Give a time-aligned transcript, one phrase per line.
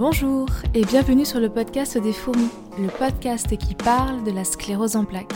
[0.00, 4.96] Bonjour et bienvenue sur le podcast des fourmis, le podcast qui parle de la sclérose
[4.96, 5.34] en plaques.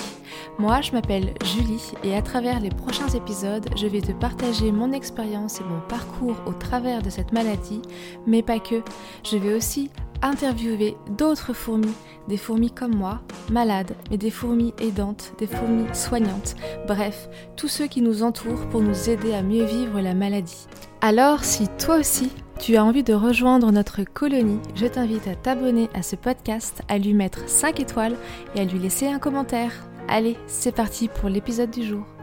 [0.58, 4.92] Moi, je m'appelle Julie et à travers les prochains épisodes, je vais te partager mon
[4.92, 7.82] expérience et mon parcours au travers de cette maladie,
[8.26, 8.80] mais pas que.
[9.22, 9.90] Je vais aussi
[10.24, 11.92] interviewer d'autres fourmis,
[12.26, 13.20] des fourmis comme moi,
[13.50, 16.56] malades, mais des fourmis aidantes, des fourmis soignantes,
[16.88, 20.66] bref, tous ceux qui nous entourent pour nous aider à mieux vivre la maladie.
[21.02, 25.90] Alors, si toi aussi, tu as envie de rejoindre notre colonie, je t'invite à t'abonner
[25.92, 28.16] à ce podcast, à lui mettre 5 étoiles
[28.54, 29.72] et à lui laisser un commentaire.
[30.08, 32.13] Allez, c'est parti pour l'épisode du jour.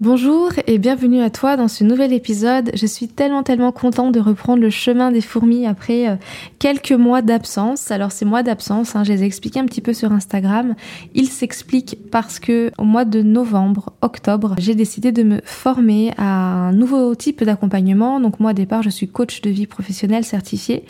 [0.00, 2.70] Bonjour et bienvenue à toi dans ce nouvel épisode.
[2.72, 6.16] Je suis tellement tellement contente de reprendre le chemin des fourmis après euh,
[6.58, 7.90] quelques mois d'absence.
[7.90, 10.74] Alors ces mois d'absence, hein, je les ai expliqués un petit peu sur Instagram.
[11.12, 16.68] Ils s'expliquent parce que au mois de novembre, octobre, j'ai décidé de me former à
[16.68, 18.20] un nouveau type d'accompagnement.
[18.20, 20.86] Donc moi au départ, je suis coach de vie professionnelle certifié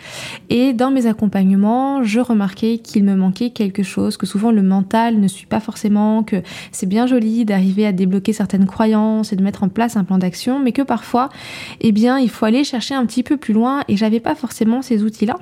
[0.51, 5.19] et dans mes accompagnements, je remarquais qu'il me manquait quelque chose, que souvent le mental
[5.19, 9.00] ne suit pas forcément, que c'est bien joli d'arriver à débloquer certaines croyances
[9.33, 11.29] et de mettre en place un plan d'action, mais que parfois,
[11.81, 14.83] eh bien, il faut aller chercher un petit peu plus loin et j'avais pas forcément
[14.83, 15.37] ces outils-là.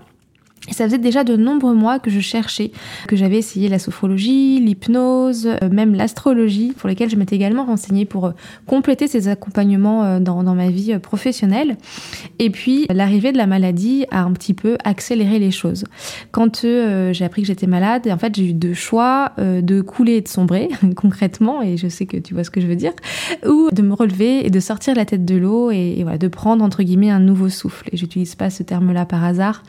[0.69, 2.73] Et ça faisait déjà de nombreux mois que je cherchais,
[3.07, 8.05] que j'avais essayé la sophrologie, l'hypnose, euh, même l'astrologie, pour lesquels je m'étais également renseignée
[8.05, 8.33] pour euh,
[8.67, 11.77] compléter ces accompagnements euh, dans, ma vie professionnelle.
[12.39, 15.85] Et puis l'arrivée de la maladie a un petit peu accéléré les choses.
[16.31, 20.21] Quand j'ai appris que j'étais malade, en fait j'ai eu deux choix, de couler et
[20.23, 22.93] de sombrer concrètement, et je sais que tu vois ce que je veux dire,
[23.47, 26.83] ou de me relever et de sortir la tête de l'eau et, de prendre entre
[26.83, 27.89] guillemets un nouveau souffle.
[27.93, 29.63] Et j'utilise pas ce terme-là par hasard,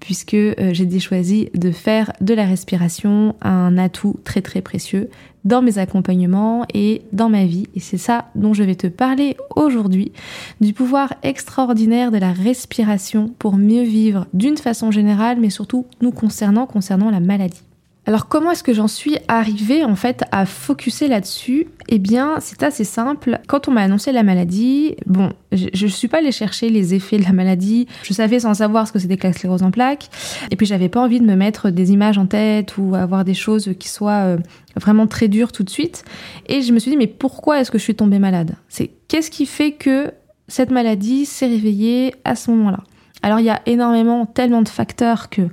[0.00, 5.08] puisque euh, j'ai choisi de faire de la respiration un atout très très précieux
[5.44, 7.66] dans mes accompagnements et dans ma vie.
[7.74, 10.12] Et c'est ça dont je vais te parler aujourd'hui,
[10.60, 16.12] du pouvoir extraordinaire de la respiration pour mieux vivre d'une façon générale, mais surtout nous
[16.12, 17.62] concernant, concernant la maladie.
[18.06, 21.68] Alors comment est-ce que j'en suis arrivée en fait à focuser là-dessus?
[21.88, 23.40] Eh bien c'est assez simple.
[23.46, 27.16] Quand on m'a annoncé la maladie, bon, je ne suis pas allée chercher les effets
[27.16, 27.86] de la maladie.
[28.02, 30.10] Je savais sans savoir ce que c'était que la sclérose en plaques.
[30.50, 33.34] Et puis j'avais pas envie de me mettre des images en tête ou avoir des
[33.34, 34.38] choses qui soient euh,
[34.76, 36.04] vraiment très dures tout de suite.
[36.46, 38.56] Et je me suis dit mais pourquoi est-ce que je suis tombée malade?
[38.68, 40.12] C'est qu'est-ce qui fait que
[40.46, 42.80] cette maladie s'est réveillée à ce moment-là?
[43.22, 45.48] Alors il y a énormément, tellement de facteurs que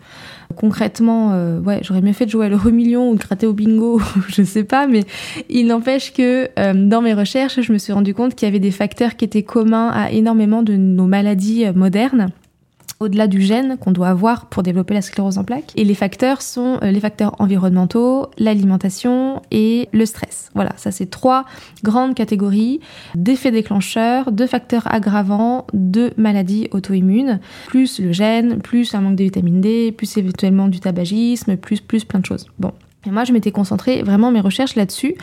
[0.61, 3.53] concrètement, euh, ouais, j'aurais mieux fait de jouer à l'euro million ou de gratter au
[3.53, 3.99] bingo,
[4.29, 5.01] je sais pas, mais
[5.49, 8.59] il n'empêche que euh, dans mes recherches, je me suis rendu compte qu'il y avait
[8.59, 12.29] des facteurs qui étaient communs à énormément de nos maladies euh, modernes
[13.01, 15.73] au-delà du gène qu'on doit avoir pour développer la sclérose en plaques.
[15.75, 20.49] Et les facteurs sont les facteurs environnementaux, l'alimentation et le stress.
[20.55, 21.45] Voilà, ça c'est trois
[21.83, 22.79] grandes catégories
[23.15, 29.23] d'effets déclencheurs, de facteurs aggravants de maladies auto-immunes, plus le gène, plus un manque de
[29.23, 32.47] vitamine D, plus éventuellement du tabagisme, plus plus plein de choses.
[32.59, 32.71] Bon,
[33.07, 35.15] et moi, je m'étais concentrée vraiment mes recherches là-dessus.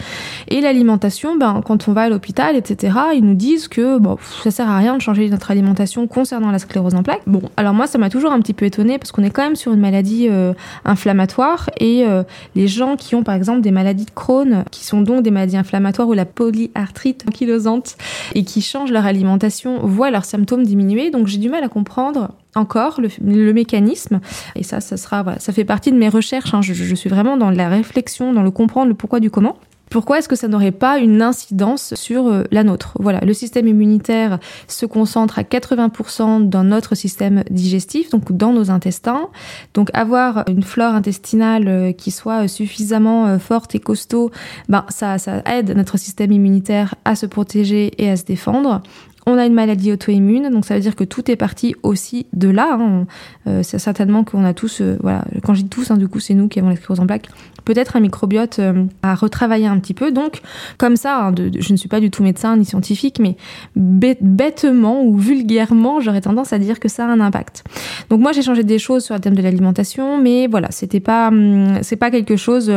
[0.48, 4.50] Et l'alimentation, ben, quand on va à l'hôpital, etc., ils nous disent que bon, ça
[4.50, 7.22] sert à rien de changer notre alimentation concernant la sclérose en plaques.
[7.28, 9.54] Bon, alors moi, ça m'a toujours un petit peu étonnée parce qu'on est quand même
[9.54, 12.24] sur une maladie euh, inflammatoire et euh,
[12.56, 15.56] les gens qui ont par exemple des maladies de Crohn, qui sont donc des maladies
[15.56, 17.96] inflammatoires ou la polyarthrite ankylosante
[18.34, 21.10] et qui changent leur alimentation, voient leurs symptômes diminuer.
[21.10, 24.20] Donc j'ai du mal à comprendre encore le, mécanisme.
[24.56, 26.54] Et ça, ça sera, ça fait partie de mes recherches.
[26.54, 26.62] Hein.
[26.62, 29.56] Je, suis vraiment dans la réflexion, dans le comprendre, le pourquoi du comment.
[29.90, 32.92] Pourquoi est-ce que ça n'aurait pas une incidence sur euh, la nôtre?
[33.00, 38.70] Voilà, le système immunitaire se concentre à 80% dans notre système digestif, donc dans nos
[38.70, 39.28] intestins.
[39.72, 44.30] Donc avoir une flore intestinale euh, qui soit suffisamment euh, forte et costaud,
[44.68, 48.82] ben ça, ça aide notre système immunitaire à se protéger et à se défendre
[49.28, 52.48] on a une maladie auto-immune, donc ça veut dire que tout est parti aussi de
[52.48, 52.78] là.
[52.80, 53.06] Hein.
[53.46, 56.18] Euh, c'est certainement qu'on a tous, euh, voilà, quand je dis tous, hein, du coup
[56.18, 57.28] c'est nous qui avons la sclérose en plaques,
[57.64, 60.12] peut-être un microbiote euh, à retravailler un petit peu.
[60.12, 60.40] Donc
[60.78, 63.36] comme ça, hein, je ne suis pas du tout médecin ni scientifique, mais
[63.76, 67.64] bêtement ou vulgairement, j'aurais tendance à dire que ça a un impact.
[68.08, 71.28] Donc moi j'ai changé des choses sur le thème de l'alimentation, mais voilà, c'était pas,
[71.28, 72.72] hum, c'est pas quelque chose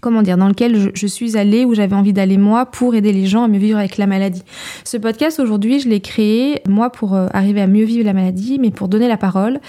[0.00, 3.26] comment dire, dans lequel je, suis allée, où j'avais envie d'aller moi pour aider les
[3.26, 4.42] gens à mieux vivre avec la maladie.
[4.84, 8.58] Ce podcast aujourd'hui, je l'ai créé moi pour euh, arriver à mieux vivre la maladie,
[8.58, 9.60] mais pour donner la parole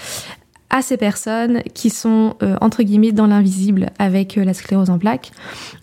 [0.70, 4.98] à ces personnes qui sont euh, entre guillemets dans l'invisible avec euh, la sclérose en
[4.98, 5.30] plaques.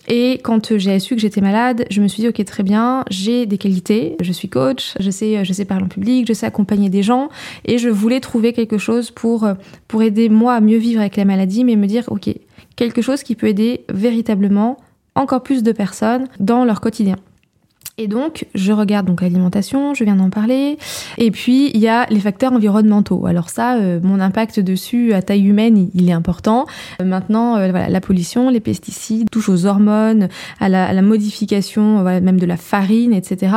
[0.06, 3.46] Et quand j'ai su que j'étais malade, je me suis dit ok très bien, j'ai
[3.46, 6.90] des qualités, je suis coach, je sais je sais parler en public, je sais accompagner
[6.90, 7.30] des gens
[7.64, 9.48] et je voulais trouver quelque chose pour
[9.88, 12.28] pour aider moi à mieux vivre avec la maladie mais me dire ok,
[12.76, 14.78] quelque chose qui peut aider véritablement
[15.14, 17.16] encore plus de personnes dans leur quotidien.
[17.98, 20.78] Et donc, je regarde donc l'alimentation, je viens d'en parler.
[21.18, 23.26] Et puis, il y a les facteurs environnementaux.
[23.26, 26.66] Alors ça, euh, mon impact dessus à taille humaine, il, est important.
[27.00, 30.28] Euh, maintenant, euh, voilà, la pollution, les pesticides, touche aux hormones,
[30.58, 33.52] à la, modification même de la farine, etc.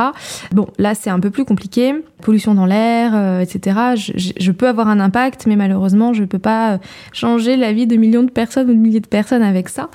[0.52, 1.94] Bon, là, c'est un peu plus compliqué.
[2.22, 3.78] Pollution dans l'air, etc.
[3.94, 6.78] Je, peux avoir un impact, mais malheureusement, je peux pas
[7.12, 9.90] changer la vie de millions de personnes ou de milliers de personnes avec ça.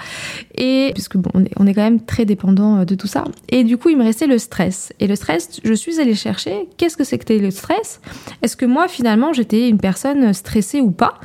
[0.56, 3.23] Et puisque bon, on est, quand même très dépendant de tout ça.
[3.50, 4.94] Et du coup, il me restait le stress.
[5.00, 8.01] Et le stress, je suis allée chercher qu'est-ce que c'était le stress.
[8.44, 11.15] Est-ce que moi, finalement, j'étais une personne stressée ou pas?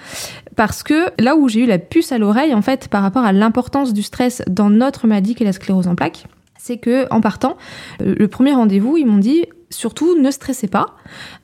[0.56, 3.32] Parce que là où j'ai eu la puce à l'oreille, en fait, par rapport à
[3.32, 6.24] l'importance du stress dans notre maladie qui est la sclérose en plaques,
[6.58, 7.56] c'est que en partant,
[8.00, 10.94] euh, le premier rendez-vous, ils m'ont dit surtout ne stressez pas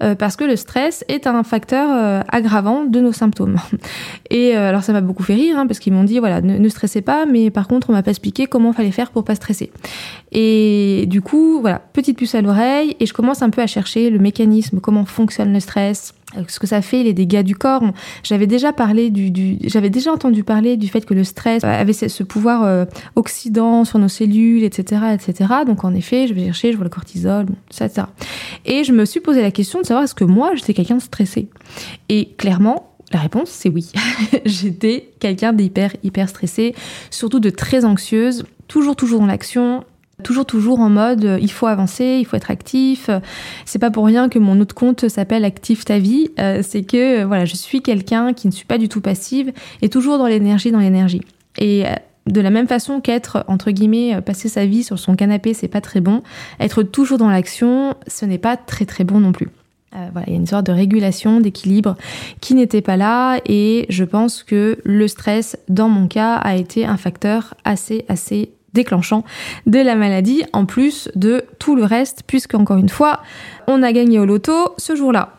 [0.03, 3.57] euh, parce que le stress est un facteur euh, aggravant de nos symptômes.
[4.31, 6.69] Et euh, alors ça m'a beaucoup fait rire hein, parce qu'ils m'ont dit voilà ne,
[6.69, 9.73] stressez pas mais par contre on m'a pas expliqué comment fallait faire pour pas stresser.
[10.31, 14.11] Et du coup voilà petite puce à l'oreille et je commence un peu à chercher
[14.11, 16.15] le mécanisme comment fonctionne le stress
[16.49, 17.83] ce que ça fait, les dégâts du corps.
[18.23, 22.23] J'avais déjà parlé du, j'avais déjà entendu parler du fait que le stress avait ce
[22.23, 22.85] pouvoir euh,
[23.17, 25.53] oxydant sur nos cellules, etc., etc.
[25.67, 27.89] Donc en effet, je vais chercher, je vois le cortisol, ça.
[28.65, 31.03] Et je me suis posé la question de savoir est-ce que moi j'étais quelqu'un de
[31.03, 31.49] stressé.
[32.09, 33.93] Et clairement, la réponse, c'est oui.
[34.47, 36.75] J'étais quelqu'un d'hyper, hyper stressé,
[37.11, 39.85] surtout de très anxieuse, toujours, toujours dans l'action,
[40.23, 43.11] toujours toujours en mode euh, il faut avancer, il faut être actif.
[43.67, 47.23] C'est pas pour rien que mon autre compte s'appelle Active ta vie, euh, c'est que
[47.23, 49.53] euh, voilà, je suis quelqu'un qui ne suis pas du tout passive
[49.83, 51.23] et toujours dans l'énergie dans l'énergie.
[51.59, 51.85] Et
[52.27, 55.83] de la même façon qu'être entre guillemets passer sa vie sur son canapé, c'est pas
[55.83, 56.23] très bon,
[56.61, 59.49] être toujours dans l'action, ce n'est pas très très bon non plus.
[59.93, 61.97] voilà, il y a une sorte de régulation, d'équilibre
[62.41, 66.87] qui n'était pas là et je pense que le stress, dans mon cas, a été
[66.87, 69.25] un facteur assez assez déclenchant
[69.67, 73.23] de la maladie, en plus de tout le reste, puisque encore une fois,
[73.67, 75.35] on a gagné au loto ce jour-là.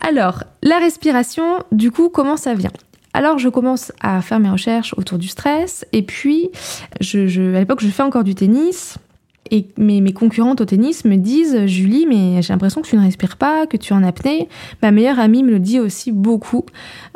[0.00, 2.72] Alors, la respiration, du coup, comment ça vient?
[3.14, 6.50] Alors je commence à faire mes recherches autour du stress et puis
[7.00, 8.96] je, à l'époque je fais encore du tennis
[9.50, 13.36] et mes, concurrentes au tennis me disent Julie, mais j'ai l'impression que tu ne respires
[13.36, 14.48] pas, que tu es en apnée.
[14.82, 16.64] Ma meilleure amie me le dit aussi beaucoup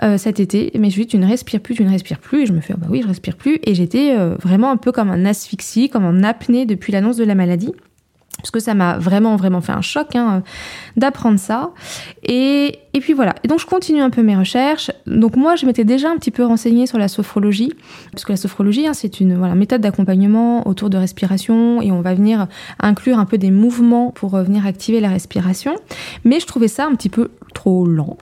[0.03, 0.71] euh, cet été.
[0.79, 2.43] Mais Julie, tu ne respires plus, tu ne respires plus.
[2.43, 3.59] Et je me fais ah bah oui, je respire plus.
[3.65, 7.25] Et j'étais euh, vraiment un peu comme un asphyxie, comme en apnée depuis l'annonce de
[7.25, 7.73] la maladie
[8.39, 10.43] parce que ça m'a vraiment vraiment fait un choc hein,
[10.97, 11.71] d'apprendre ça.
[12.23, 13.35] Et, et, puis voilà.
[13.43, 14.91] Et donc je continue un peu mes recherches.
[15.07, 17.73] Donc moi je m'étais déjà un petit peu renseignée sur la sophrologie.
[18.13, 21.81] Parce que la sophrologie hein, c'est une voilà, méthode d'accompagnement autour de respiration.
[21.83, 22.47] Et on va venir
[22.79, 25.75] inclure un peu des mouvements pour euh, venir activer la respiration.
[26.25, 28.17] Mais je trouvais ça un petit peu trop lent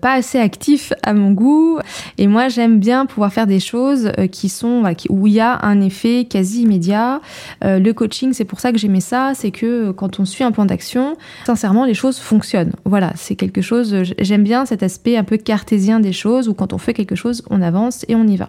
[0.00, 1.78] pas assez actif à mon goût.
[2.18, 5.64] Et moi j'aime bien pouvoir faire des choses euh, qui sont où il y a
[5.64, 7.20] un effet quasi immédiat.
[7.64, 10.52] Euh, le coaching c'est pour ça que j'aimais ça c'est que quand on suit un
[10.52, 11.16] plan d'action
[11.46, 12.72] sincèrement les choses fonctionnent.
[12.84, 16.72] Voilà c'est quelque chose j'aime bien cet aspect un peu cartésien des choses où quand
[16.72, 18.48] on fait quelque chose on avance et on y va.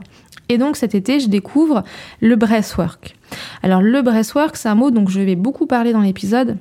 [0.49, 1.83] Et donc cet été je découvre
[2.21, 3.15] le breathwork.
[3.63, 6.57] Alors le breathwork c'est un mot dont je vais beaucoup parler dans l'épisode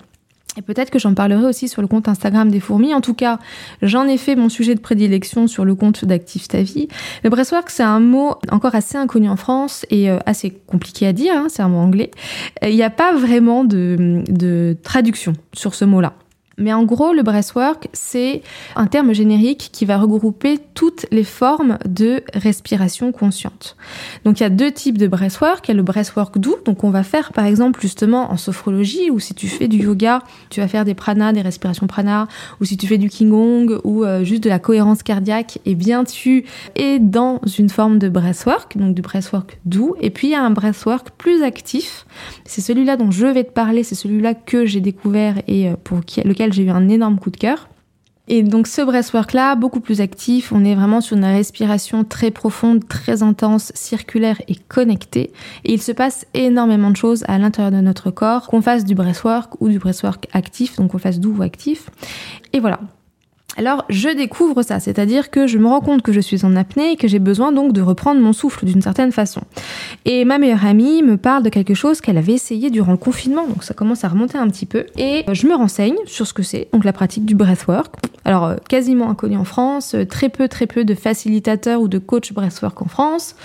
[0.56, 2.94] et peut-être que j'en parlerai aussi sur le compte Instagram des fourmis.
[2.94, 3.38] En tout cas,
[3.82, 6.88] j'en ai fait mon sujet de prédilection sur le compte d'Active ta vie.
[7.22, 11.12] Le breastwork, c'est un mot encore assez inconnu en France et euh, assez compliqué à
[11.12, 12.10] dire, hein, c'est un mot anglais.
[12.62, 16.14] Il n'y a pas vraiment de, de traduction sur ce mot-là.
[16.58, 18.42] Mais en gros, le breathwork, c'est
[18.76, 23.76] un terme générique qui va regrouper toutes les formes de respiration consciente.
[24.24, 25.66] Donc il y a deux types de breathwork.
[25.68, 29.10] Il y a le breathwork doux, donc on va faire par exemple justement en sophrologie,
[29.10, 32.28] ou si tu fais du yoga, tu vas faire des pranas, des respirations prana,
[32.60, 36.04] ou si tu fais du qigong, ou euh, juste de la cohérence cardiaque, et bien
[36.04, 36.44] tu
[36.76, 39.96] es dans une forme de breathwork, donc du breathwork doux.
[40.00, 42.06] Et puis il y a un breathwork plus actif.
[42.44, 45.98] C'est celui-là dont je vais te parler, c'est celui-là que j'ai découvert et euh, pour
[46.24, 47.68] lequel j'ai eu un énorme coup de cœur.
[48.26, 52.88] Et donc ce breathwork-là, beaucoup plus actif, on est vraiment sur une respiration très profonde,
[52.88, 55.30] très intense, circulaire et connectée.
[55.64, 58.94] Et il se passe énormément de choses à l'intérieur de notre corps, qu'on fasse du
[58.94, 61.90] breathwork ou du breathwork actif, donc qu'on fasse doux ou actif.
[62.54, 62.80] Et voilà,
[63.56, 66.92] alors je découvre ça, c'est-à-dire que je me rends compte que je suis en apnée
[66.92, 69.42] et que j'ai besoin donc de reprendre mon souffle d'une certaine façon.
[70.04, 73.46] Et ma meilleure amie me parle de quelque chose qu'elle avait essayé durant le confinement,
[73.46, 74.86] donc ça commence à remonter un petit peu.
[74.98, 77.94] Et je me renseigne sur ce que c'est, donc la pratique du breathwork.
[78.24, 81.98] Alors euh, quasiment inconnu en France, euh, très peu très peu de facilitateurs ou de
[81.98, 83.36] coach breathwork en France,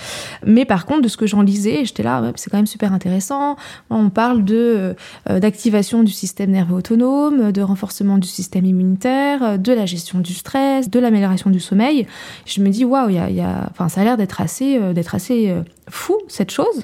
[0.46, 3.58] mais par contre de ce que j'en lisais, j'étais là, c'est quand même super intéressant.
[3.90, 4.96] On parle de
[5.30, 10.34] euh, d'activation du système nerveux autonome, de renforcement du système immunitaire, de la gestion du
[10.34, 12.08] stress, de l'amélioration du sommeil.
[12.46, 14.94] Je me dis waouh, y a, y a, enfin, ça a l'air d'être assez, euh,
[14.94, 16.84] d'être assez euh, fou cette chose.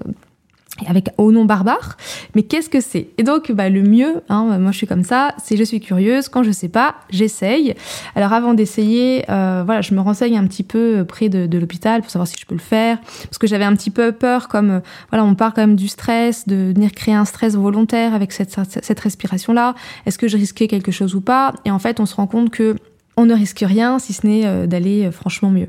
[0.87, 1.95] avec au nom barbare,
[2.35, 3.07] mais qu'est-ce que c'est?
[3.17, 6.27] Et donc, bah, le mieux, hein, moi je suis comme ça, c'est je suis curieuse,
[6.27, 7.75] quand je sais pas, j'essaye.
[8.13, 12.11] Alors avant d'essayer, euh, voilà, je me renseigne un petit peu près de, l'hôpital pour
[12.11, 14.81] savoir si je peux le faire, parce que j'avais un petit peu peur, comme
[15.11, 18.53] voilà, on parle quand même du stress, de venir créer un stress volontaire avec cette,
[18.83, 19.75] cette respiration-là.
[20.05, 21.53] Est-ce que je risquais quelque chose ou pas?
[21.63, 22.75] Et en fait, on se rend compte que
[23.17, 25.67] on ne risque rien si ce n'est euh, d'aller euh, franchement mieux.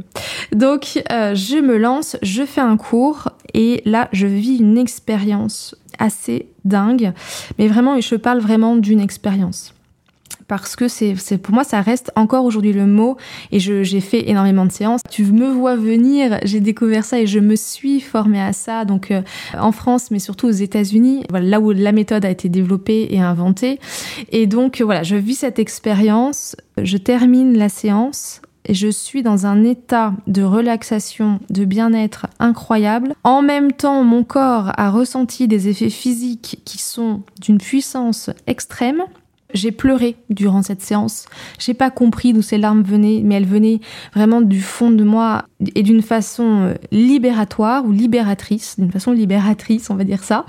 [0.52, 5.74] Donc euh, je me lance, je fais un cours et là je vis une expérience
[5.98, 7.12] assez dingue,
[7.58, 9.75] mais vraiment je parle vraiment d'une expérience
[10.48, 13.16] parce que c'est pour moi ça reste encore aujourd'hui le mot
[13.52, 15.00] et j'ai fait énormément de séances.
[15.10, 19.10] Tu me vois venir, j'ai découvert ça et je me suis formée à ça donc
[19.10, 19.22] euh,
[19.58, 23.20] en France mais surtout aux États-Unis, voilà là où la méthode a été développée et
[23.20, 23.80] inventée
[24.30, 29.46] et donc voilà, je vis cette expérience, je termine la séance et je suis dans
[29.46, 33.14] un état de relaxation, de bien-être incroyable.
[33.24, 39.02] En même temps, mon corps a ressenti des effets physiques qui sont d'une puissance extrême.
[39.54, 41.26] J'ai pleuré durant cette séance.
[41.58, 43.80] J'ai pas compris d'où ces larmes venaient, mais elles venaient
[44.14, 49.88] vraiment du fond de moi et d'une façon euh, libératoire ou libératrice, d'une façon libératrice,
[49.88, 50.44] on va dire ça.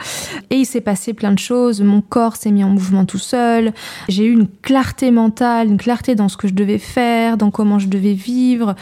[0.50, 1.82] Et il s'est passé plein de choses.
[1.82, 3.72] Mon corps s'est mis en mouvement tout seul.
[4.10, 7.80] J'ai eu une clarté mentale, une clarté dans ce que je devais faire, dans comment
[7.80, 8.76] je devais vivre.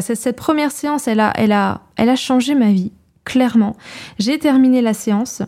[0.00, 2.92] Cette première séance, elle a, elle a, elle a changé ma vie,
[3.24, 3.76] clairement.
[4.18, 5.42] J'ai terminé la séance.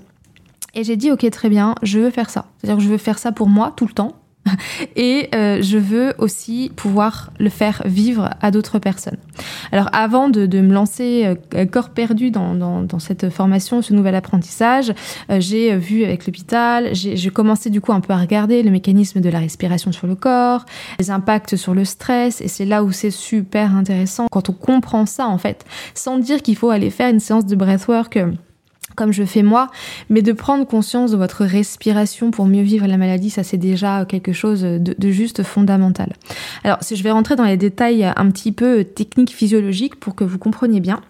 [0.76, 2.44] Et j'ai dit, ok, très bien, je veux faire ça.
[2.58, 4.12] C'est-à-dire que je veux faire ça pour moi tout le temps.
[4.96, 9.16] Et euh, je veux aussi pouvoir le faire vivre à d'autres personnes.
[9.72, 14.92] Alors avant de, me lancer euh, corps perdu dans, cette formation, ce nouvel apprentissage,
[15.30, 19.20] euh, j'ai vu avec l'hôpital, j'ai commencé du coup un peu à regarder le mécanisme
[19.20, 20.66] de la respiration sur le corps,
[20.98, 25.06] les impacts sur le stress, et c'est là où c'est super intéressant quand on comprend
[25.06, 25.64] ça en fait,
[25.94, 28.18] sans dire qu'il faut aller faire une séance de breathwork
[28.96, 29.70] comme je fais moi,
[30.10, 34.04] mais de prendre conscience de votre respiration pour mieux vivre la maladie, ça c'est déjà
[34.04, 36.12] quelque chose de, juste fondamental.
[36.64, 40.38] Alors, je vais rentrer dans les détails un petit peu techniques physiologiques pour que vous
[40.38, 41.00] compreniez bien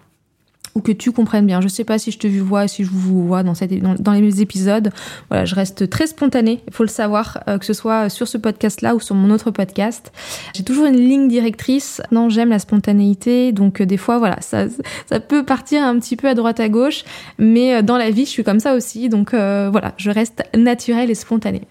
[0.81, 1.61] que tu comprennes bien.
[1.61, 4.41] Je sais pas si je te vois, si je vous vois dans, cette, dans, les
[4.41, 4.91] épisodes.
[5.29, 8.37] Voilà, je reste très spontanée, il faut le savoir, euh, que ce soit sur ce
[8.37, 10.11] podcast-là ou sur mon autre podcast.
[10.53, 12.01] J'ai toujours une ligne directrice.
[12.11, 14.65] Non, j'aime la spontanéité, donc euh, des fois, voilà, ça,
[15.09, 17.03] ça peut partir un petit peu à droite à gauche,
[17.37, 21.09] mais euh, dans la vie, je suis comme ça aussi, donc voilà, je reste naturelle
[21.09, 21.61] et spontanée.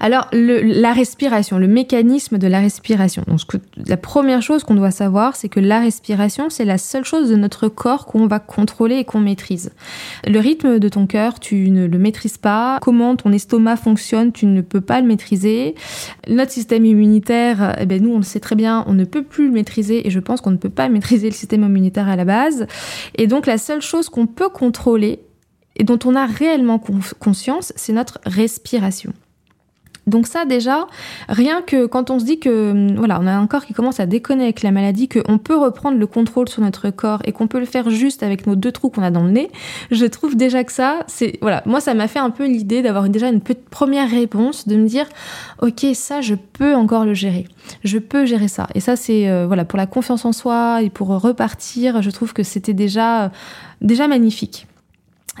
[0.00, 3.22] Alors, la respiration, le mécanisme de la respiration.
[3.26, 3.40] Donc,
[3.86, 7.36] la première chose qu'on doit savoir, c'est que la respiration, c'est la seule chose de
[7.36, 9.70] notre corps qu'on va contrôler et qu'on maîtrise.
[10.26, 12.78] Le rythme de ton cœur, tu ne le maîtrises pas.
[12.80, 15.74] Comment ton estomac fonctionne, tu ne peux pas le maîtriser.
[16.28, 19.46] Notre système immunitaire, eh ben, nous, on le sait très bien, on ne peut plus
[19.46, 22.24] le maîtriser et je pense qu'on ne peut pas maîtriser le système immunitaire à la
[22.24, 22.66] base.
[23.16, 25.20] Et donc, la seule chose qu'on peut contrôler
[25.76, 26.80] et dont on a réellement
[27.18, 29.12] conscience, c'est notre respiration.
[30.08, 30.86] Donc ça déjà,
[31.28, 34.00] rien que quand on se dit que hum, voilà, on a un corps qui commence
[34.00, 37.46] à déconner avec la maladie, qu'on peut reprendre le contrôle sur notre corps et qu'on
[37.46, 39.50] peut le faire juste avec nos deux trous qu'on a dans le nez,
[39.90, 43.08] je trouve déjà que ça, c'est voilà, moi ça m'a fait un peu l'idée d'avoir
[43.08, 45.06] déjà une petite première réponse, de me dire
[45.60, 47.46] ok ça je peux encore le gérer,
[47.84, 48.66] je peux gérer ça.
[48.74, 52.32] Et ça c'est euh, voilà pour la confiance en soi et pour repartir, je trouve
[52.32, 53.30] que c'était déjà
[53.80, 54.67] déjà magnifique.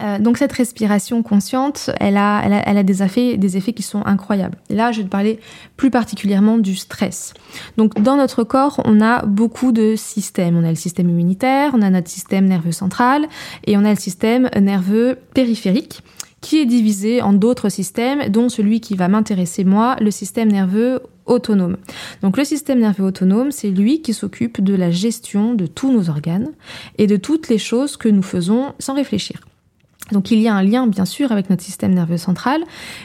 [0.00, 4.04] Euh, donc cette respiration consciente, elle a, elle a, des, effets, des effets qui sont
[4.04, 4.56] incroyables.
[4.70, 5.40] Et là, je vais te parler
[5.76, 7.34] plus particulièrement du stress.
[7.76, 10.56] Donc dans notre corps, on a beaucoup de systèmes.
[10.56, 13.26] On a le système immunitaire, on a notre système nerveux central
[13.66, 16.02] et on a le système nerveux périphérique
[16.40, 21.00] qui est divisé en d'autres systèmes, dont celui qui va m'intéresser moi, le système nerveux
[21.26, 21.76] autonome.
[22.22, 26.08] Donc le système nerveux autonome, c'est lui qui s'occupe de la gestion de tous nos
[26.08, 26.52] organes
[26.96, 29.47] et de toutes les choses que nous faisons sans réfléchir.
[30.12, 32.62] Donc il y a un lien bien sûr avec notre système nerveux central,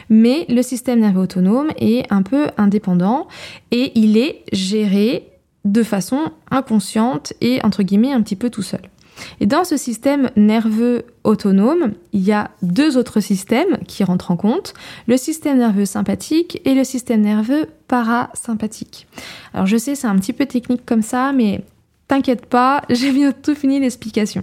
[0.08, 3.28] mais le système nerveux autonome est un peu indépendant
[3.70, 5.28] et il est géré
[5.64, 8.82] de façon inconsciente et entre guillemets un petit peu tout seul.
[9.40, 14.36] Et dans ce système nerveux autonome, il y a deux autres systèmes qui rentrent en
[14.36, 14.74] compte,
[15.06, 19.06] le système nerveux sympathique et le système nerveux parasympathique.
[19.52, 21.62] Alors je sais c'est un petit peu technique comme ça, mais
[22.08, 24.42] t'inquiète pas, j'ai bientôt fini l'explication.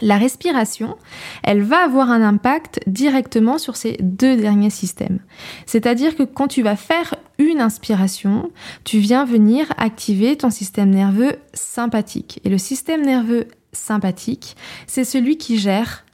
[0.00, 0.96] La respiration,
[1.42, 5.18] elle va avoir un impact directement sur ces deux derniers systèmes.
[5.66, 8.52] C'est-à-dire que quand tu vas faire une inspiration,
[8.84, 12.40] tu viens venir activer ton système nerveux sympathique.
[12.44, 16.04] Et le système nerveux sympathique, c'est celui qui gère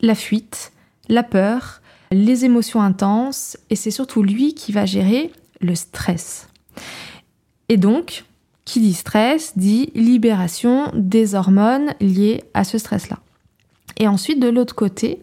[0.00, 0.72] la fuite,
[1.08, 6.48] la peur, les émotions intenses, et c'est surtout lui qui va gérer le stress.
[7.68, 8.24] Et donc,
[8.68, 13.18] qui dit stress dit libération des hormones liées à ce stress-là.
[13.96, 15.22] Et ensuite, de l'autre côté,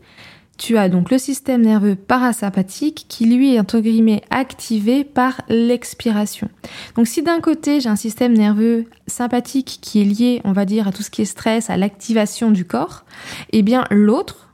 [0.58, 6.50] tu as donc le système nerveux parasympathique qui lui est entre guillemets activé par l'expiration.
[6.96, 10.88] Donc si d'un côté j'ai un système nerveux sympathique qui est lié, on va dire,
[10.88, 13.06] à tout ce qui est stress, à l'activation du corps,
[13.52, 14.45] eh bien l'autre,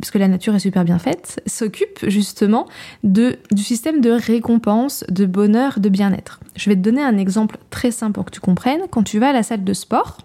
[0.00, 2.66] puisque la nature est super bien faite, s'occupe justement
[3.02, 6.40] de, du système de récompense, de bonheur, de bien-être.
[6.54, 8.82] Je vais te donner un exemple très simple pour que tu comprennes.
[8.90, 10.18] Quand tu vas à la salle de sport,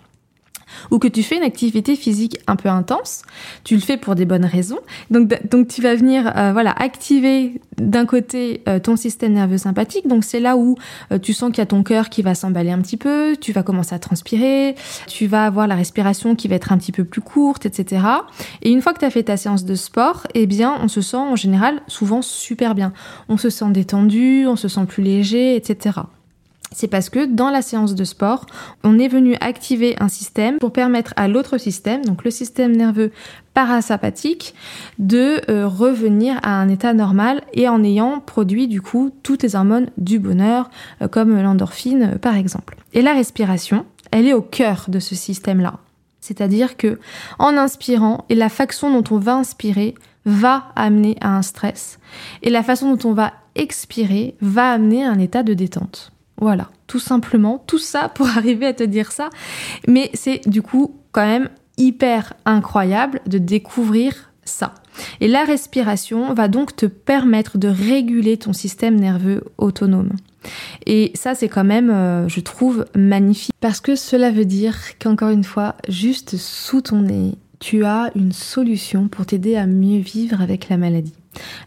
[0.90, 3.24] ou que tu fais une activité physique un peu intense,
[3.64, 4.80] tu le fais pour des bonnes raisons.
[5.10, 10.08] Donc, donc tu vas venir euh, voilà activer d'un côté euh, ton système nerveux sympathique.
[10.08, 10.76] Donc c'est là où
[11.12, 13.52] euh, tu sens qu'il y a ton cœur qui va s'emballer un petit peu, tu
[13.52, 14.76] vas commencer à transpirer,
[15.08, 18.04] tu vas avoir la respiration qui va être un petit peu plus courte, etc.
[18.62, 21.02] Et une fois que tu as fait ta séance de sport, eh bien on se
[21.02, 22.94] sent en général souvent super bien.
[23.30, 26.02] On se sent détendu, on se sent plus léger, etc
[26.74, 28.46] c'est parce que dans la séance de sport,
[28.84, 33.12] on est venu activer un système pour permettre à l'autre système, donc le système nerveux
[33.54, 34.56] parasympathique,
[34.98, 39.56] de euh, revenir à un état normal et en ayant produit du coup toutes les
[39.56, 40.70] hormones du bonheur,
[41.02, 42.78] euh, comme l'endorphine euh, par exemple.
[42.94, 45.80] Et la respiration, elle est au cœur de ce système-là.
[46.22, 47.00] C'est-à-dire que
[47.40, 52.00] en inspirant et la façon dont on va inspirer va amener à un stress
[52.44, 56.12] et la façon dont on va expirer va amener à un état de détente.
[56.42, 59.30] Voilà, tout simplement, tout ça pour arriver à te dire ça.
[59.88, 64.74] Mais c'est du coup quand même hyper incroyable de découvrir ça.
[65.22, 70.12] Et la respiration va donc te permettre de réguler ton système nerveux autonome.
[70.86, 73.54] Et ça, c'est quand même, euh, je trouve, magnifique.
[73.60, 78.32] Parce que cela veut dire qu'encore une fois, juste sous ton nez, tu as une
[78.32, 81.14] solution pour t'aider à mieux vivre avec la maladie.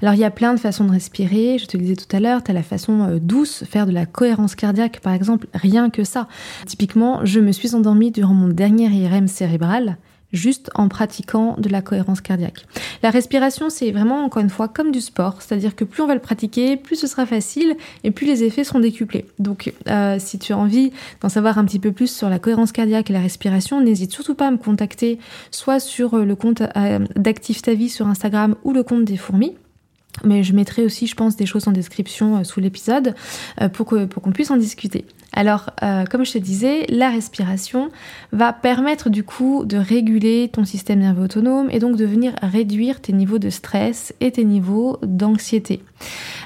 [0.02, 2.21] Alors il y a plein de façons de respirer, je te le disais tout à
[2.21, 5.90] l'heure, tu as la façon euh, douce, faire de la cohérence cardiaque par exemple, rien
[5.90, 6.28] que ça.
[6.66, 9.97] Typiquement, je me suis endormie durant mon dernier IRM cérébral,
[10.35, 12.67] juste en pratiquant de la cohérence cardiaque.
[13.03, 16.14] La respiration, c'est vraiment, encore une fois, comme du sport, c'est-à-dire que plus on va
[16.14, 19.26] le pratiquer, plus ce sera facile et plus les effets seront décuplés.
[19.38, 22.73] Donc, euh, si tu as envie d'en savoir un petit peu plus sur la cohérence
[22.73, 25.18] cardiaque et la respiration, n'hésite surtout pas à me contacter,
[25.51, 29.55] soit sur le compte euh, d'Active Ta Vie sur Instagram ou le compte des fourmis.
[30.23, 33.14] Mais je mettrai aussi, je pense, des choses en description euh, sous l'épisode
[33.73, 35.05] pour qu'on puisse en discuter.
[35.35, 37.90] Alors, euh, comme je te disais, la respiration
[38.33, 43.01] va permettre du coup de réguler ton système nerveux autonome et donc de venir réduire
[43.01, 45.83] tes niveaux de stress et tes niveaux d'anxiété.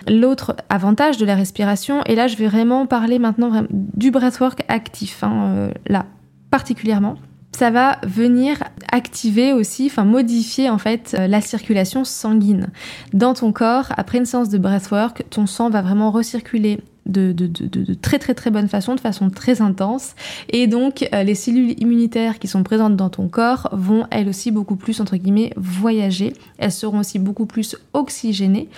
[0.09, 5.23] L'autre avantage de la respiration, et là je vais vraiment parler maintenant du breathwork actif,
[5.23, 6.07] hein, là
[6.51, 7.17] particulièrement,
[7.59, 12.69] ça va venir activer aussi, enfin modifier en fait euh, la circulation sanguine
[13.13, 13.87] dans ton corps.
[13.97, 18.69] Après une séance de breathwork, ton sang va vraiment recirculer de, très très très bonne
[18.69, 20.15] façon, de façon très intense.
[20.51, 24.51] Et donc euh, les cellules immunitaires qui sont présentes dans ton corps vont elles aussi
[24.51, 26.33] beaucoup plus entre guillemets voyager.
[26.59, 28.69] Elles seront aussi beaucoup plus oxygénées.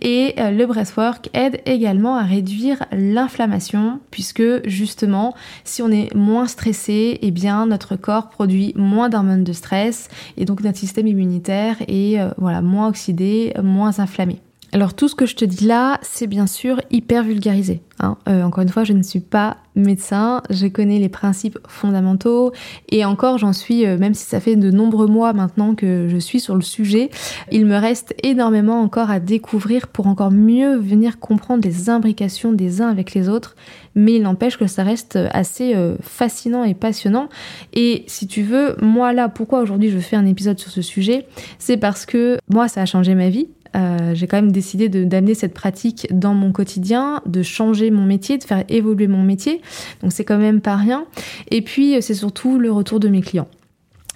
[0.00, 6.46] Et euh, le breathwork aide également à réduire l'inflammation puisque justement si on est moins
[6.46, 11.76] stressé, eh bien notre corps produit moins d'hormones de stress et donc notre système immunitaire
[11.88, 14.40] est euh, voilà moins oxydé, moins inflammé.
[14.74, 17.82] Alors tout ce que je te dis là, c'est bien sûr hyper vulgarisé.
[18.00, 18.16] Hein.
[18.26, 22.52] Euh, encore une fois, je ne suis pas médecin, je connais les principes fondamentaux
[22.90, 26.16] et encore j'en suis, euh, même si ça fait de nombreux mois maintenant que je
[26.16, 27.10] suis sur le sujet,
[27.50, 32.80] il me reste énormément encore à découvrir pour encore mieux venir comprendre les imbrications des
[32.80, 33.56] uns avec les autres,
[33.94, 37.28] mais il n'empêche que ça reste assez euh, fascinant et passionnant.
[37.74, 41.26] Et si tu veux, moi là, pourquoi aujourd'hui je fais un épisode sur ce sujet,
[41.58, 45.34] c'est parce que moi ça a changé ma vie euh, j'ai quand même décidé d'amener
[45.34, 49.60] cette pratique dans mon quotidien, de changer mon métier, de faire évoluer mon métier.
[50.02, 51.06] Donc c'est quand même pas rien.
[51.50, 53.48] Et puis c'est surtout le retour de mes clients.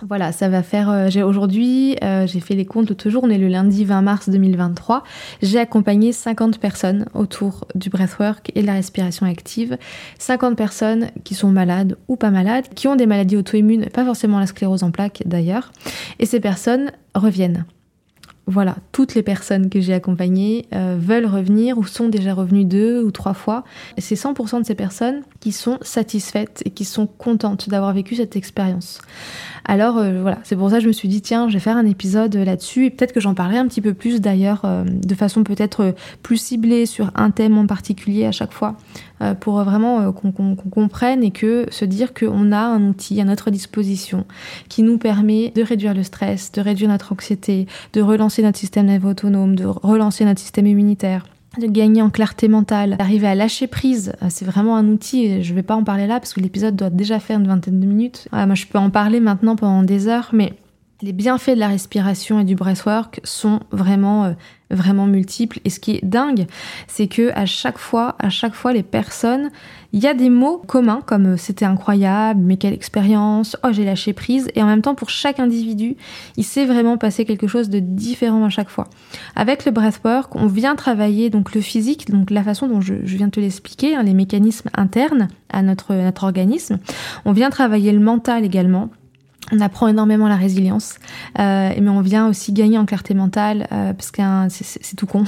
[0.02, 0.90] Voilà, ça va faire.
[0.90, 3.24] Euh, j'ai aujourd'hui, euh, j'ai fait les comptes l'autre jour.
[3.24, 5.02] On est le lundi 20 mars 2023.
[5.40, 9.78] J'ai accompagné 50 personnes autour du breathwork et de la respiration active.
[10.18, 14.38] 50 personnes qui sont malades ou pas malades, qui ont des maladies auto-immunes, pas forcément
[14.38, 15.72] la sclérose en plaques d'ailleurs.
[16.18, 17.64] Et ces personnes reviennent
[18.48, 23.02] voilà, toutes les personnes que j'ai accompagnées euh, veulent revenir ou sont déjà revenues deux
[23.02, 23.64] ou trois fois.
[23.98, 28.37] C'est 100% de ces personnes qui sont satisfaites et qui sont contentes d'avoir vécu cette
[28.37, 29.00] expérience.
[29.64, 31.76] Alors euh, voilà, c'est pour ça que je me suis dit tiens, je vais faire
[31.76, 35.14] un épisode là-dessus et peut-être que j'en parlerai un petit peu plus d'ailleurs euh, de
[35.16, 38.76] façon peut-être plus ciblée sur un thème en particulier à chaque fois
[39.40, 44.26] pour vraiment qu'on comprenne et que se dire qu'on a un outil à notre disposition
[44.68, 48.87] qui nous permet de réduire le stress, de réduire notre anxiété, de relancer notre système
[48.87, 51.26] nerveux autonome, de relancer notre système immunitaire
[51.59, 54.12] de gagner en clarté mentale, d'arriver à lâcher prise.
[54.22, 56.90] Euh, c'est vraiment un outil, je vais pas en parler là parce que l'épisode doit
[56.90, 58.29] déjà faire une vingtaine de minutes.
[58.33, 60.52] moi je peux en parler maintenant pendant des heures, mais
[61.02, 64.32] Les bienfaits de la respiration et du breathwork sont vraiment euh,
[64.70, 66.46] vraiment multiples et ce qui est dingue,
[66.87, 69.50] c'est que à chaque fois, à chaque fois les personnes,
[69.92, 73.85] il y a des mots communs comme euh, c'était incroyable, mais quelle expérience, oh j'ai
[73.85, 75.96] lâché prise et en même temps pour chaque individu,
[76.38, 78.88] il s'est vraiment passé quelque chose de différent à chaque fois.
[79.35, 83.26] Avec le breathwork, on vient travailler donc le physique, donc la façon dont je, viens
[83.26, 86.78] de te l'expliquer, hein, les mécanismes internes à notre notre organisme.
[87.26, 88.88] On vient travailler le mental également
[89.52, 90.96] on apprend énormément la résilience,
[91.38, 95.24] euh, mais on vient aussi gagner en clarté mentale, euh, parce que c'est tout con.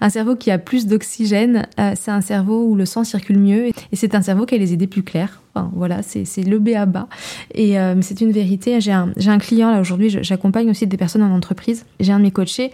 [0.00, 3.66] Un cerveau qui a plus d'oxygène, euh, c'est un cerveau où le sang circule mieux,
[3.66, 5.40] et c'est un cerveau qui a les idées plus claires
[5.74, 7.08] voilà, c'est le B à bas.
[7.54, 8.80] Et euh, c'est une vérité.
[8.80, 11.86] J'ai un, un client là aujourd'hui, j'accompagne aussi des personnes en entreprise.
[12.00, 12.72] J'ai un de mes coachés.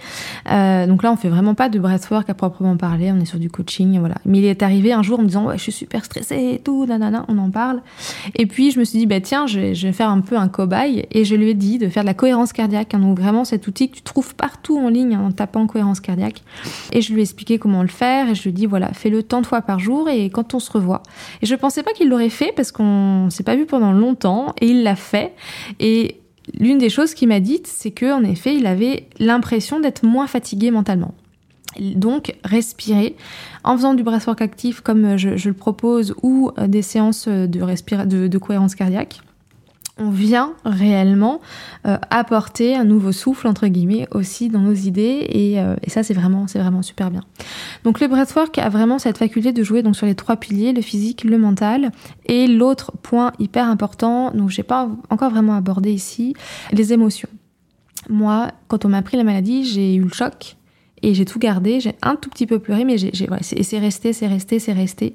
[0.50, 3.12] Euh, donc là, on fait vraiment pas de breathwork à proprement parler.
[3.12, 4.16] On est sur du coaching, voilà.
[4.24, 6.58] Mais il est arrivé un jour en me disant ouais, je suis super stressée et
[6.58, 7.24] tout, nanana.
[7.28, 7.80] On en parle.
[8.34, 11.06] Et puis je me suis dit bah tiens, je vais, faire un peu un cobaye
[11.10, 12.94] et je lui ai dit de faire de la cohérence cardiaque.
[12.94, 16.00] Hein, donc vraiment cet outil que tu trouves partout en ligne hein, en tapant cohérence
[16.00, 16.42] cardiaque.
[16.92, 19.22] Et je lui ai expliqué comment le faire et je lui ai dit voilà, fais-le
[19.22, 21.02] tant de fois par jour et quand on se revoit.
[21.42, 24.68] Et je pensais pas qu'il l'aurait fait parce qu'on s'est pas vu pendant longtemps et
[24.68, 25.34] il l'a fait.
[25.78, 26.20] Et
[26.58, 30.26] l'une des choses qu'il m'a dites, c'est que en effet, il avait l'impression d'être moins
[30.26, 31.14] fatigué mentalement.
[31.78, 33.16] Donc, respirer
[33.62, 38.74] en faisant du breathwork actif comme je, le propose ou des séances de, de cohérence
[38.74, 39.20] cardiaque
[40.00, 41.40] on vient réellement
[41.86, 46.02] euh, apporter un nouveau souffle entre guillemets aussi dans nos idées et, euh, et ça
[46.02, 47.22] c'est vraiment c'est vraiment super bien.
[47.84, 50.82] Donc le breathwork a vraiment cette faculté de jouer donc sur les trois piliers le
[50.82, 51.92] physique, le mental
[52.26, 56.34] et l'autre point hyper important donc j'ai pas encore vraiment abordé ici
[56.72, 57.28] les émotions.
[58.08, 60.56] Moi, quand on m'a pris la maladie, j'ai eu le choc
[61.02, 61.80] et j'ai tout gardé.
[61.80, 65.14] J'ai un tout petit peu pleuré, mais j'ai, ouais, c'est, resté, c'est resté, c'est resté.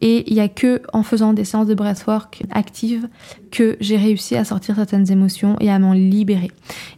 [0.00, 3.08] Et il y a que en faisant des séances de breathwork actives
[3.50, 6.50] que j'ai réussi à sortir certaines émotions et à m'en libérer.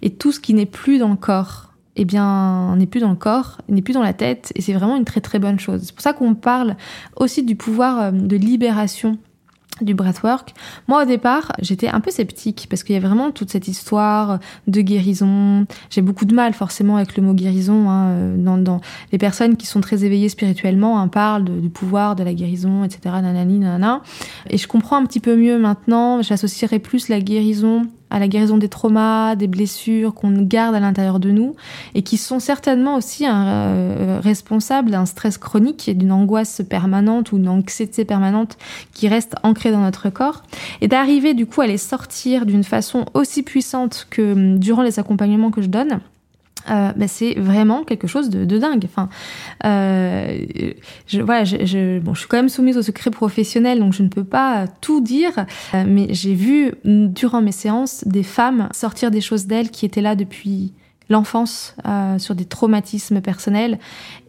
[0.03, 3.17] Et tout ce qui n'est plus dans le corps, eh bien, n'est plus dans le
[3.17, 5.83] corps, n'est plus dans la tête, et c'est vraiment une très très bonne chose.
[5.85, 6.77] C'est pour ça qu'on parle
[7.17, 9.19] aussi du pouvoir euh, de libération
[9.81, 10.55] du breathwork.
[10.87, 14.39] Moi, au départ, j'étais un peu sceptique parce qu'il y a vraiment toute cette histoire
[14.67, 15.67] de guérison.
[15.91, 17.89] J'ai beaucoup de mal forcément avec le mot guérison.
[17.91, 18.81] Hein, dans,
[19.13, 23.15] les personnes qui sont très éveillées spirituellement hein, parlent du pouvoir de la guérison, etc.
[24.51, 26.23] Et je comprends un petit peu mieux maintenant.
[26.23, 31.21] J'associerais plus la guérison à la guérison des traumas, des blessures qu'on garde à l'intérieur
[31.21, 31.55] de nous
[31.95, 37.39] et qui sont certainement aussi euh, responsables d'un stress chronique et d'une angoisse permanente ou
[37.39, 38.57] d'une anxiété permanente
[38.93, 40.43] qui reste ancrée dans notre corps.
[40.81, 44.99] Et d'arriver du coup à les sortir d'une façon aussi puissante que hum, durant les
[44.99, 46.01] accompagnements que je donne
[46.71, 48.85] euh, bah, c'est vraiment quelque chose de, dingue.
[48.85, 49.09] Enfin,
[49.65, 50.39] euh,
[51.07, 54.09] je, voilà, je, bon, je suis quand même soumise au secret professionnel, donc je ne
[54.09, 59.21] peux pas tout dire, euh, mais j'ai vu durant mes séances des femmes sortir des
[59.21, 60.73] choses d'elles qui étaient là depuis
[61.11, 61.75] l'enfance
[62.19, 63.79] sur des traumatismes personnels.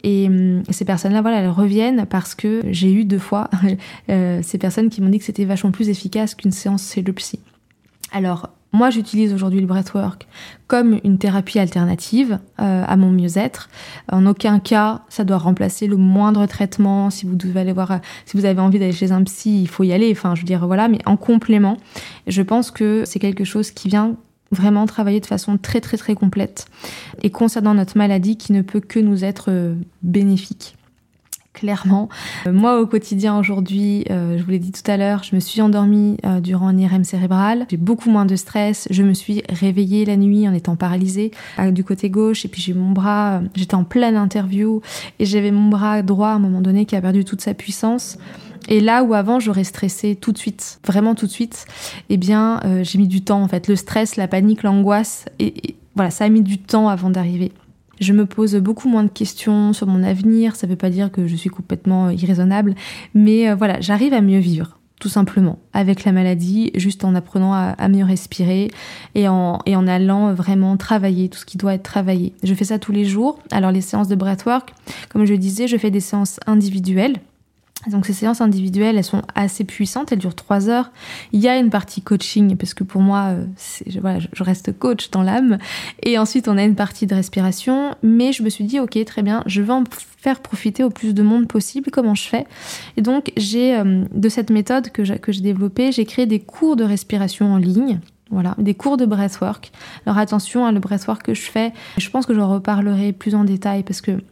[0.02, 0.30] Et,
[0.70, 3.50] ces personnes-là voilà elles reviennent parce que j'ai eu deux fois
[4.08, 7.38] ces personnes qui m'ont dit que c'était vachement plus efficace qu'une séance chez le psy.
[8.12, 10.26] Alors moi, j'utilise aujourd'hui le breathwork
[10.68, 13.68] comme une thérapie alternative euh, à mon mieux-être.
[14.12, 17.10] En aucun cas, ça doit remplacer le moindre traitement.
[17.10, 19.82] Si vous devez aller voir, si vous avez envie d'aller chez un psy, il faut
[19.82, 20.10] y aller.
[20.12, 20.86] Enfin, je veux dire, voilà.
[20.86, 21.76] Mais en complément,
[22.28, 24.16] je pense que c'est quelque chose qui vient
[24.52, 26.66] vraiment travailler de façon très très très complète
[27.22, 30.76] et concernant notre maladie qui ne peut que nous être euh, bénéfique
[31.52, 32.08] clairement.
[32.46, 35.40] Euh, moi, au quotidien aujourd'hui, euh, je vous l'ai dit tout à l'heure, je me
[35.40, 37.66] suis endormie euh, durant un IRM cérébral.
[37.70, 38.86] J'ai beaucoup moins de stress.
[38.90, 41.32] Je me suis réveillée la nuit en étant paralysée
[41.72, 42.44] du côté gauche.
[42.44, 44.80] Et puis j'ai mon bras, j'étais en pleine interview
[45.18, 48.18] et j'avais mon bras droit à un moment donné qui a perdu toute sa puissance.
[48.68, 51.66] Et là où avant j'aurais stressé tout de suite, vraiment tout de suite,
[52.08, 53.68] eh bien j'ai mis du temps en fait.
[53.68, 57.52] Le stress, la panique, l'angoisse, et voilà, ça a mis du temps avant d'arriver.
[58.00, 60.56] Je me pose beaucoup moins de questions sur mon avenir.
[60.56, 62.74] Ça ne veut pas dire que je suis complètement euh, irraisonnable,
[63.14, 67.54] mais euh, voilà, j'arrive à mieux vivre tout simplement, avec la maladie, juste en apprenant
[67.54, 68.70] à, mieux respirer
[69.14, 72.34] et en, et en allant vraiment travailler tout ce qui doit être travaillé.
[72.42, 73.38] Je fais ça tous les jours.
[73.50, 74.74] Alors les séances de breathwork,
[75.08, 77.16] comme je disais, je fais des séances individuelles
[77.86, 80.90] donc ces séances individuelles, elles sont assez puissantes, elles durent trois heures.
[81.32, 83.46] Il y a une partie coaching, parce que pour moi, euh,
[83.86, 85.56] je, voilà, je reste coach dans l'âme.
[86.02, 87.94] Et ensuite, on a une partie de respiration.
[88.02, 89.84] Mais je me suis dit, ok, très bien, je vais en
[90.18, 91.90] faire profiter au plus de monde possible.
[91.90, 92.46] Comment je fais?
[92.98, 96.84] Et donc, j'ai euh, de cette méthode que j'ai développée, j'ai créé des cours de
[96.84, 98.00] respiration en ligne.
[98.32, 99.72] Voilà, des cours de breathwork.
[100.06, 103.42] Alors attention, hein, le breathwork que je fais, je pense que j'en reparlerai plus en
[103.42, 104.22] détail parce que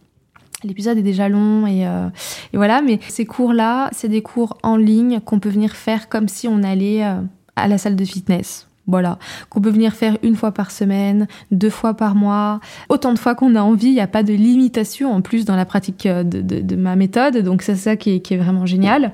[0.65, 2.09] L'épisode est déjà long euh,
[2.53, 6.27] et, voilà, mais ces cours-là, c'est des cours en ligne qu'on peut venir faire comme
[6.27, 7.21] si on allait euh,
[7.55, 8.69] à la salle de fitness.
[8.89, 9.19] Voilà,
[9.51, 13.35] qu'on peut venir faire une fois par semaine, deux fois par mois, autant de fois
[13.35, 13.89] qu'on a envie.
[13.89, 17.37] Il n'y a pas de limitation en plus dans la pratique euh, de, ma méthode,
[17.37, 19.13] donc c'est ça qui est, vraiment génial.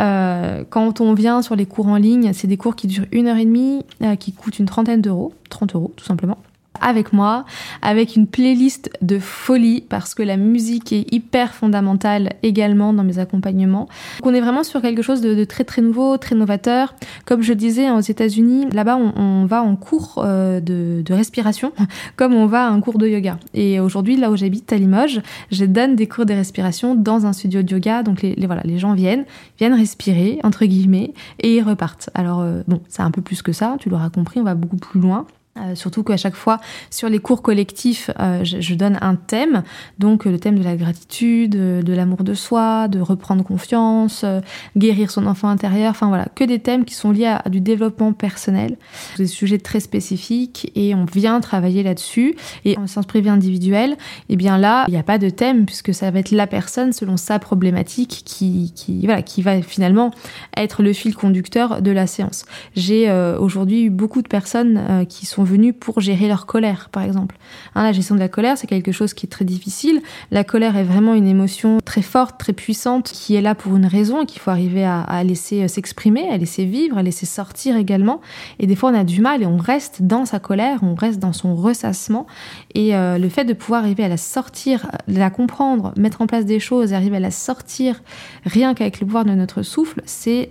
[0.00, 3.26] Euh, quand on vient sur les cours en ligne, c'est des cours qui durent une
[3.26, 6.38] heure et demie, euh, qui coûtent une trentaine d'euros, 30 euros tout simplement
[6.80, 7.44] avec moi,
[7.82, 13.18] avec une playlist de folie, parce que la musique est hyper fondamentale également dans mes
[13.18, 13.88] accompagnements.
[14.20, 16.94] Donc on est vraiment sur quelque chose de, très très nouveau, très novateur.
[17.24, 21.72] Comme je disais, aux États-Unis, là-bas, on, va en cours euh, de, respiration,
[22.16, 23.38] comme on va à un cours de yoga.
[23.54, 27.32] Et aujourd'hui, là où j'habite, à Limoges, je donne des cours de respiration dans un
[27.32, 28.02] studio de yoga.
[28.02, 29.24] Donc les, voilà, les gens viennent,
[29.58, 32.10] viennent respirer, entre guillemets, et ils repartent.
[32.14, 34.76] Alors euh, bon, c'est un peu plus que ça, tu l'auras compris, on va beaucoup
[34.76, 35.26] plus loin.
[35.60, 36.58] Euh, surtout qu'à chaque fois,
[36.90, 39.62] sur les cours collectifs, euh, je, donne un thème,
[39.98, 44.40] donc le thème de la gratitude, de l'amour de soi, de reprendre confiance, euh,
[44.76, 48.12] guérir son enfant intérieur, enfin voilà, que des thèmes qui sont liés à, du développement
[48.12, 48.76] personnel,
[49.16, 52.36] des sujets très spécifiques, et on vient travailler là-dessus.
[52.64, 53.96] Et en sens privé individuel,
[54.28, 56.92] eh bien là, il n'y a pas de thème, puisque ça va être la personne
[56.92, 60.12] selon sa problématique qui, qui, voilà, qui va finalement
[60.56, 62.44] être le fil conducteur de la séance.
[62.76, 67.36] J'ai aujourd'hui eu beaucoup de personnes qui sont venus pour gérer leur colère, par exemple.
[67.74, 70.02] Hein, la gestion de la colère, c'est quelque chose qui est très difficile.
[70.30, 73.86] La colère est vraiment une émotion très forte, très puissante, qui est là pour une
[73.86, 78.20] raison qu'il faut arriver à, laisser euh, s'exprimer, à laisser vivre, à laisser sortir également.
[78.58, 81.18] Et des fois, on a du mal et on reste dans sa colère, on reste
[81.18, 82.26] dans son ressassement.
[82.74, 86.44] Et euh, le fait de pouvoir arriver à la sortir, la comprendre, mettre en place
[86.44, 88.02] des choses, arriver à la sortir,
[88.44, 90.50] rien qu'avec le pouvoir de notre souffle, c'est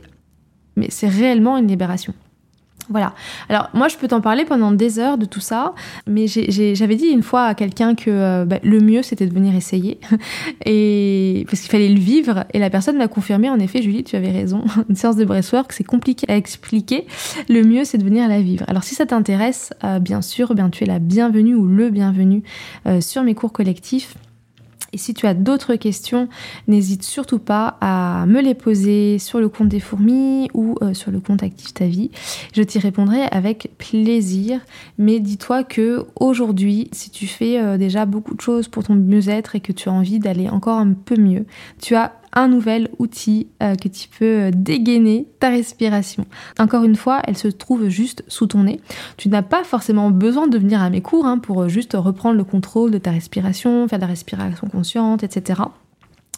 [0.77, 2.13] mais c'est réellement une libération.
[2.89, 3.13] Voilà.
[3.49, 5.73] Alors moi, je peux t'en parler pendant des heures de tout ça,
[6.05, 9.55] mais j'avais dit une fois à quelqu'un que euh, bah, le mieux c'était de venir
[9.55, 12.45] essayer, parce qu'il fallait le vivre.
[12.53, 14.63] Et la personne m'a confirmé, en effet, Julie, tu avais raison.
[14.89, 17.07] Une séance de breathwork, c'est compliqué à expliquer.
[17.49, 18.65] Le mieux, c'est de venir la vivre.
[18.67, 22.43] Alors si ça t'intéresse, euh, bien sûr, bien tu es la bienvenue ou le bienvenu
[22.85, 24.15] euh, sur mes cours collectifs.
[24.93, 26.29] Et si tu as d'autres questions,
[26.67, 31.11] n'hésite surtout pas à me les poser sur le compte des fourmis ou euh, sur
[31.11, 32.11] le compte Active ta vie.
[32.53, 34.61] Je t'y répondrai avec plaisir.
[34.97, 39.55] Mais dis-toi que aujourd'hui, si tu fais euh, déjà beaucoup de choses pour ton mieux-être
[39.55, 41.45] et que tu as envie d'aller encore un peu mieux,
[41.81, 46.25] tu as un nouvel outil euh, que tu peux euh, dégainer ta respiration.
[46.59, 48.79] Encore une fois, elle se trouve juste sous ton nez.
[49.17, 52.37] Tu n'as pas forcément besoin de venir à mes cours hein, pour euh, juste reprendre
[52.37, 55.61] le contrôle de ta respiration, faire de la respiration consciente, etc.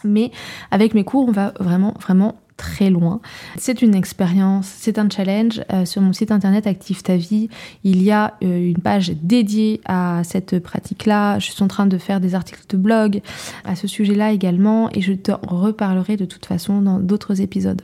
[0.04, 0.30] Mais
[0.70, 3.20] avec mes cours, on va vraiment, vraiment très loin.
[3.56, 5.62] C'est une expérience, c'est un challenge.
[5.72, 7.48] Euh, sur mon site internet Active ta vie,
[7.84, 11.38] il y a euh, une page dédiée à cette pratique-là.
[11.38, 13.22] Je suis en train de faire des articles de blog
[13.64, 17.80] à ce sujet-là également et je te reparlerai de toute façon dans d'autres épisodes.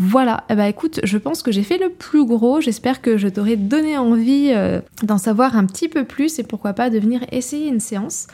[0.00, 2.60] Voilà, eh ben, écoute, je pense que j'ai fait le plus gros.
[2.60, 6.72] J'espère que je t'aurai donné envie euh, d'en savoir un petit peu plus et pourquoi
[6.72, 8.28] pas de venir essayer une séance.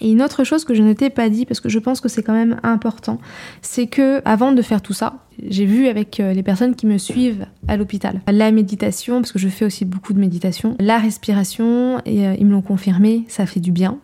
[0.00, 2.08] Et une autre chose que je ne t'ai pas dit, parce que je pense que
[2.08, 3.20] c'est quand même important,
[3.62, 5.13] c'est que avant de faire tout ça,
[5.48, 8.20] j'ai vu avec euh, les personnes qui me suivent à l'hôpital.
[8.28, 12.46] La méditation, parce que je fais aussi beaucoup de méditation, la respiration, et euh, ils
[12.46, 13.98] me l'ont confirmé, ça fait du bien.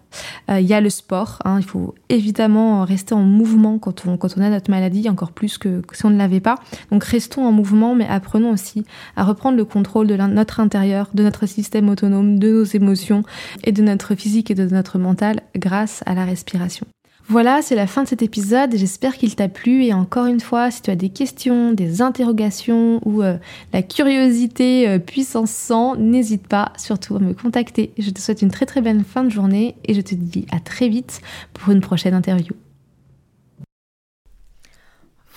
[0.50, 4.16] Euh, il y a le sport, hein, il faut évidemment rester en mouvement quand on,
[4.16, 6.56] quand on a notre maladie, encore plus que, si on ne l'avait pas.
[6.90, 8.84] Donc restons en mouvement, mais apprenons aussi
[9.16, 13.22] à reprendre le contrôle de notre intérieur, de notre système autonome, de nos émotions
[13.64, 16.86] et de notre physique et de notre mental grâce à la respiration.
[17.30, 18.74] Voilà, c'est la fin de cet épisode.
[18.74, 19.84] J'espère qu'il t'a plu.
[19.84, 23.36] Et encore une fois, si tu as des questions, des interrogations ou euh,
[23.72, 27.92] la curiosité euh, puissance 100, n'hésite pas surtout à me contacter.
[27.98, 30.58] Je te souhaite une très très belle fin de journée et je te dis à
[30.58, 31.20] très vite
[31.54, 32.52] pour une prochaine interview.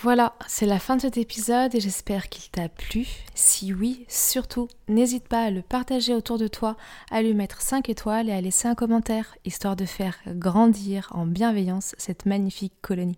[0.04, 3.06] Voilà, c'est la fin de cet épisode et j'espère qu'il t'a plu.
[3.34, 6.76] Si oui, surtout, n'hésite pas à le partager autour de toi,
[7.10, 11.24] à lui mettre 5 étoiles et à laisser un commentaire, histoire de faire grandir en
[11.24, 13.12] bienveillance cette magnifique colonie.